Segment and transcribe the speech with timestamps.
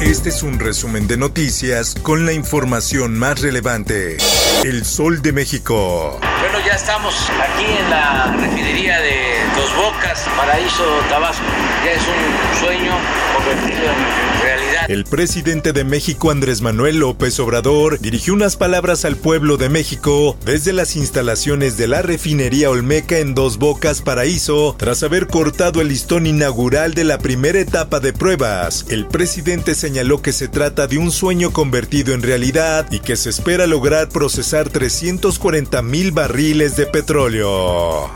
[0.00, 4.16] Este es un resumen de noticias con la información más relevante.
[4.64, 6.18] El Sol de México.
[6.40, 11.44] Bueno, ya estamos aquí en la refinería de Dos Bocas, Paraíso Tabasco.
[11.84, 12.92] Ya es un sueño
[13.34, 14.84] convertido en realidad.
[14.88, 20.36] El presidente de México, Andrés Manuel López Obrador, dirigió unas palabras al pueblo de México
[20.44, 25.88] desde las instalaciones de la refinería Olmeca en Dos Bocas, Paraíso, tras haber cortado el
[25.88, 28.86] listón inaugural de la primera etapa de pruebas.
[28.88, 33.30] El presidente señaló que se trata de un sueño convertido en realidad y que se
[33.30, 38.10] espera lograr procesar 340 mil barriles de petróleo.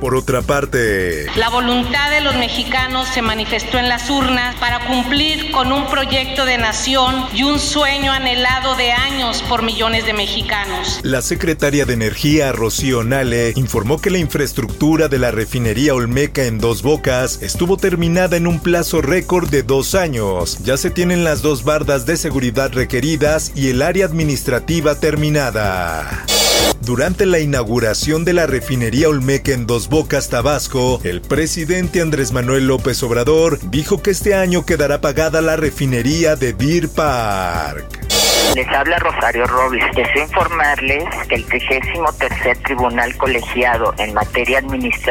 [0.00, 5.50] Por otra parte, La voluntad de los mexicanos se manifestó en las urnas para cumplir
[5.50, 11.00] con un proyecto de nación y un sueño anhelado de años por millones de mexicanos.
[11.02, 16.58] la secretaria de Energía, Rocío Nale, informó que la infraestructura de la refinería Olmeca en
[16.58, 20.58] Dos Bocas estuvo terminada en un plazo récord de dos años.
[20.64, 26.24] Ya se tienen las dos bardas de seguridad requeridas y el área administrativa terminada.
[26.82, 32.66] Durante la inauguración de la refinería Olmeca en Dos Bocas, Tabasco, el presidente Andrés Manuel
[32.66, 37.99] López Obrador dijo que este año quedará pagada la refinería de Deer Park.
[38.54, 39.84] Les habla Rosario Robles.
[39.94, 45.10] Deseo informarles que el 33 Tribunal Colegiado en materia administrativa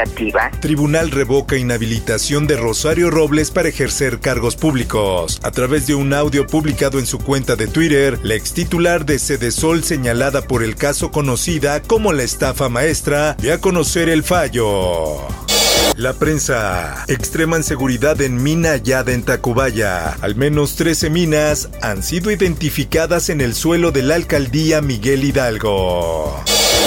[0.61, 5.39] Tribunal revoca inhabilitación de Rosario Robles para ejercer cargos públicos.
[5.43, 9.19] A través de un audio publicado en su cuenta de Twitter, la ex titular de
[9.19, 15.48] Cedesol señalada por el caso conocida como la estafa maestra, dio a conocer el fallo.
[15.97, 17.03] La prensa.
[17.07, 20.11] Extreman seguridad en mina hallada en Tacubaya.
[20.21, 26.41] Al menos 13 minas han sido identificadas en el suelo de la alcaldía Miguel Hidalgo.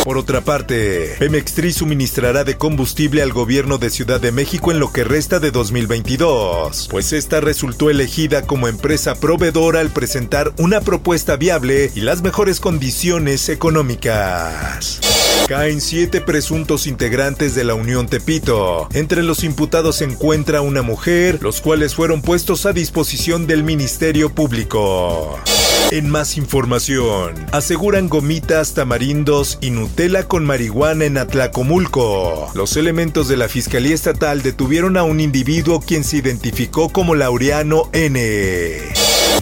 [0.04, 4.92] Por otra parte, Pemex suministrará de combustible al gobierno de Ciudad de México en lo
[4.92, 11.36] que resta de 2022, pues esta resultó elegida como empresa proveedora al presentar una propuesta
[11.36, 14.98] viable y las mejores condiciones económicas.
[15.48, 18.88] Caen siete presuntos integrantes de la Unión Tepito.
[18.92, 24.30] Entre los imputados se encuentra una mujer, los cuales fueron puestos a disposición del Ministerio
[24.30, 25.38] Público.
[25.90, 32.50] En más información, aseguran gomitas, tamarindos y Nutella con marihuana en Atlacomulco.
[32.54, 37.90] Los elementos de la Fiscalía Estatal detuvieron a un individuo quien se identificó como Laureano
[37.92, 38.22] N.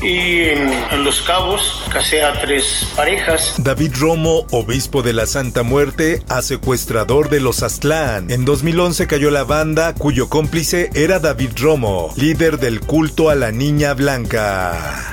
[0.02, 3.54] y en, Los Cabos casé a tres parejas.
[3.58, 8.30] David Romo, obispo de la Santa Muerte, a secuestrador de los Aztlán.
[8.30, 13.50] En 2011 cayó la banda cuyo cómplice era David Romo, líder del culto a la
[13.50, 15.09] Niña Blanca.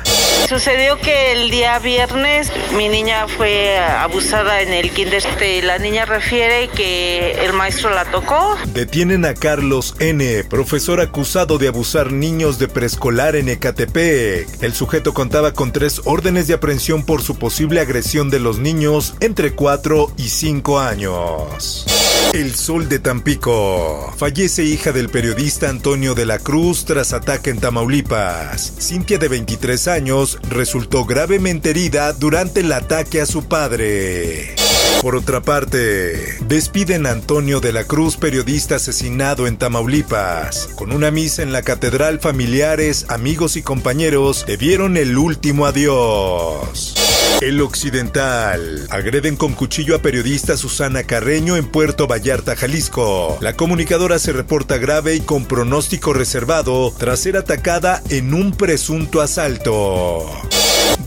[0.48, 5.16] Sucedió que el día viernes mi niña fue abusada en el kinder.
[5.16, 8.58] Este, La niña refiere que el maestro la tocó.
[8.68, 14.62] Detienen a Carlos N., profesor acusado de abusar niños de preescolar en Ecatepec.
[14.62, 19.16] El sujeto contaba con tres órdenes de aprehensión por su posible agresión de los niños
[19.20, 21.86] entre 4 y 5 años.
[22.34, 24.14] El Sol de Tampico.
[24.18, 28.74] Fallece hija del periodista Antonio de la Cruz tras ataque en Tamaulipas.
[28.80, 34.56] Cintia, de 23 años, resultó gravemente herida durante el ataque a su padre.
[35.02, 40.70] Por otra parte, despiden a Antonio de la Cruz, periodista asesinado en Tamaulipas.
[40.76, 47.07] Con una misa en la catedral, familiares, amigos y compañeros dieron el último adiós.
[47.42, 48.88] El Occidental.
[48.90, 53.38] Agreden con cuchillo a periodista Susana Carreño en Puerto Vallarta, Jalisco.
[53.42, 59.22] La comunicadora se reporta grave y con pronóstico reservado tras ser atacada en un presunto
[59.22, 60.26] asalto.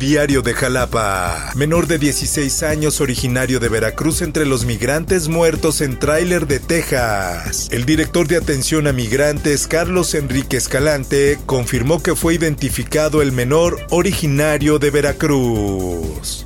[0.00, 1.52] Diario de Jalapa.
[1.54, 7.68] Menor de 16 años originario de Veracruz entre los migrantes muertos en tráiler de Texas.
[7.70, 13.78] El director de atención a migrantes Carlos Enrique Escalante confirmó que fue identificado el menor
[13.90, 16.44] originario de Veracruz.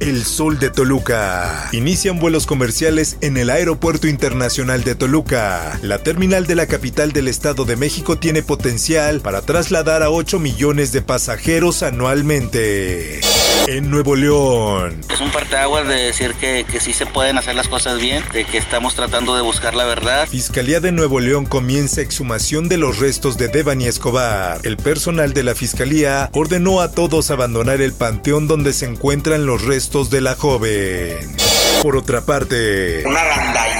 [0.00, 1.68] El Sol de Toluca.
[1.72, 5.78] Inician vuelos comerciales en el Aeropuerto Internacional de Toluca.
[5.82, 10.38] La terminal de la capital del Estado de México tiene potencial para trasladar a 8
[10.38, 13.20] millones de pasajeros anualmente.
[13.66, 15.00] En Nuevo León.
[15.10, 18.44] Es un parteaguas de decir que, que sí se pueden hacer las cosas bien, de
[18.44, 20.28] que estamos tratando de buscar la verdad.
[20.28, 24.60] Fiscalía de Nuevo León comienza exhumación de los restos de Devani Escobar.
[24.64, 29.62] El personal de la fiscalía ordenó a todos abandonar el panteón donde se encuentran los
[29.62, 31.43] restos de la joven.
[31.82, 33.20] Por otra parte, una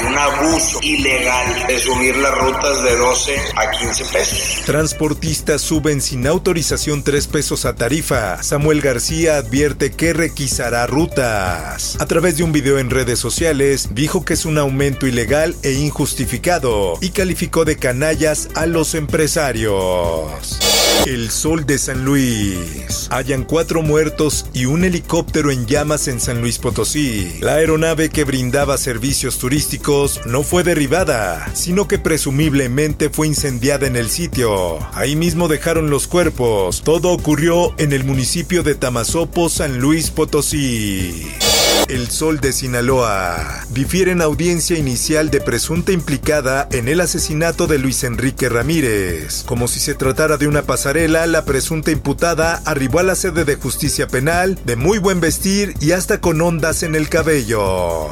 [0.03, 4.63] y un abuso ilegal de subir las rutas de 12 a 15 pesos.
[4.67, 8.43] Transportistas suben sin autorización 3 pesos a tarifa.
[8.43, 11.97] Samuel García advierte que requisará rutas.
[11.99, 15.73] A través de un video en redes sociales, dijo que es un aumento ilegal e
[15.73, 20.59] injustificado y calificó de canallas a los empresarios.
[21.07, 23.09] El Sol de San Luis.
[23.11, 27.41] Hayan cuatro muertos y un helicóptero en llamas en San Luis Potosí.
[27.41, 33.95] La aeronave que brindaba servicios turísticos no fue derribada, sino que presumiblemente fue incendiada en
[33.95, 34.79] el sitio.
[34.95, 36.81] Ahí mismo dejaron los cuerpos.
[36.83, 41.44] Todo ocurrió en el municipio de Tamazopo, San Luis Potosí.
[41.89, 43.65] El Sol de Sinaloa.
[43.71, 49.45] Difieren audiencia inicial de presunta implicada en el asesinato de Luis Enrique Ramírez.
[49.45, 53.57] Como si se tratara de una pasarela, la presunta imputada arribó a la sede de
[53.57, 58.11] justicia penal de muy buen vestir y hasta con ondas en el cabello.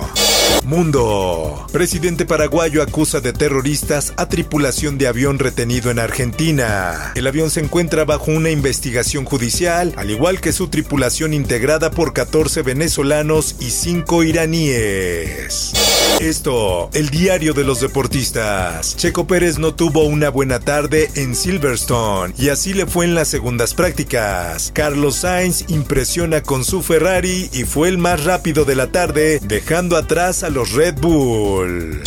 [0.64, 1.66] Mundo.
[1.72, 7.12] Presidente paraguayo acusa de terroristas a tripulación de avión retenido en Argentina.
[7.14, 12.12] El avión se encuentra bajo una investigación judicial, al igual que su tripulación integrada por
[12.12, 15.72] 14 venezolanos y 5 iraníes.
[16.20, 18.96] Esto, el diario de los deportistas.
[18.96, 23.28] Checo Pérez no tuvo una buena tarde en Silverstone y así le fue en las
[23.28, 24.70] segundas prácticas.
[24.72, 29.96] Carlos Sainz impresiona con su Ferrari y fue el más rápido de la tarde, dejando
[29.96, 32.02] atrás a los Red Bull.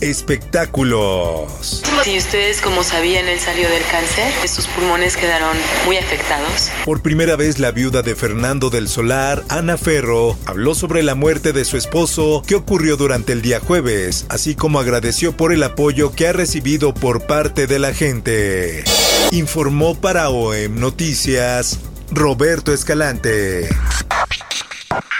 [0.00, 1.82] Espectáculos.
[2.04, 6.70] Si ustedes, como sabían, él salió del cáncer, sus pulmones quedaron muy afectados.
[6.84, 11.52] Por primera vez, la viuda de Fernando del Solar, Ana Ferro, habló sobre la muerte
[11.52, 16.12] de su esposo que ocurrió durante el día jueves, así como agradeció por el apoyo
[16.12, 18.84] que ha recibido por parte de la gente.
[19.32, 21.80] Informó para OEM Noticias
[22.12, 23.68] Roberto Escalante.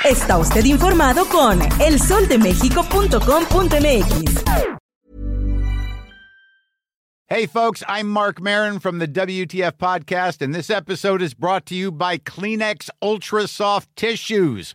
[0.05, 4.45] Está usted informado con elsoldemexico.com.mx.
[7.27, 11.75] Hey, folks, I'm Mark Marin from the WTF Podcast, and this episode is brought to
[11.75, 14.75] you by Kleenex Ultra Soft Tissues